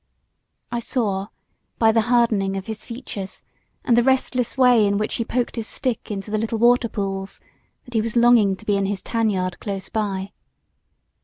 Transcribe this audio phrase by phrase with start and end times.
[0.71, 1.27] I saw,
[1.77, 3.43] by the hardening of his features,
[3.85, 7.39] and the restless way in which he poked his stick into the little water pools,
[7.85, 10.31] that he was longing to be in his tan yard close by.